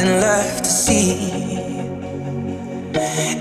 [0.00, 1.14] Nothing left to see.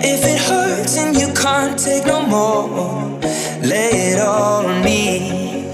[0.01, 3.19] If it hurts and you can't take no more,
[3.61, 5.65] lay it all on me.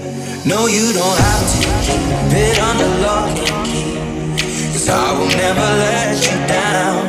[0.44, 3.96] No, you don't have to keep it under lock and key.
[4.72, 7.06] Cause I will never let you down.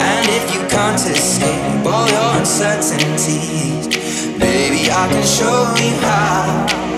[0.00, 3.86] And if you can't escape all your uncertainties,
[4.38, 6.91] baby, I can show you how.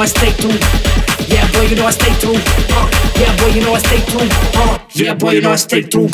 [0.00, 0.50] Know I stay true.
[1.28, 2.34] Yeah, boy, you know I stay true.
[2.70, 4.28] Uh, yeah, boy, you know I stay true.
[4.54, 6.08] Uh, yeah, boy, you know I stay true.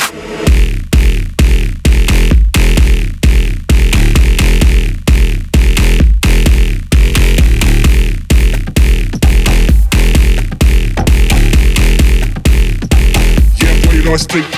[13.60, 14.55] Yeah, boy, you know I stay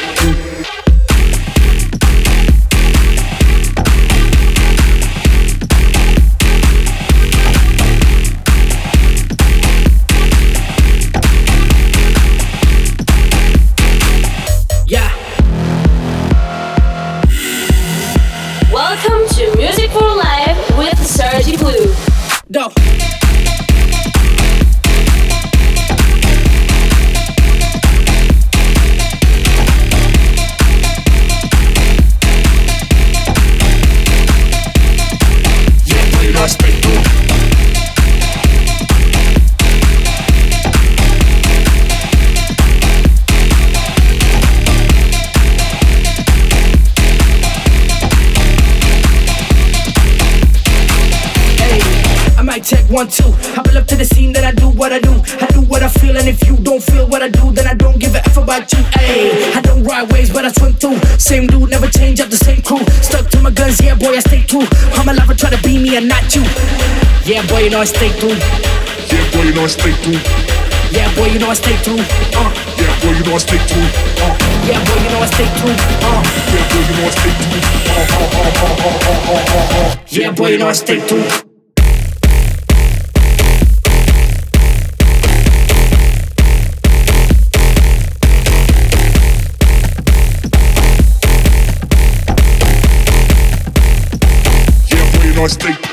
[67.39, 68.31] Yeah, boy, you know I stay through.
[68.35, 70.19] Yeah, boy, you know I stay through.
[70.91, 72.01] Yeah, boy, you know I stay through.
[72.35, 72.51] Uh.
[72.77, 73.87] Yeah, boy, you know I stay through.
[74.19, 74.35] Uh.
[74.67, 75.79] Yeah, boy, you know I stay through.
[76.03, 76.23] Uh.
[76.51, 77.63] Yeah, boy, you know I stay through.
[77.87, 80.05] Uh, uh, uh, uh, uh, uh, uh, uh.
[80.11, 81.45] Yeah, boy, you know I stay through.
[95.41, 95.88] I stay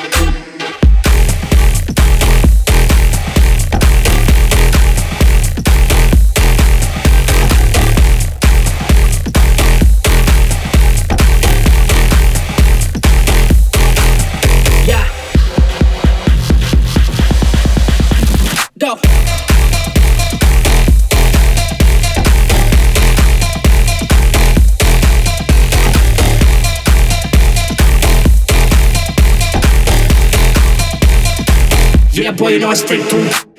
[32.37, 33.54] boy, you know I stay true.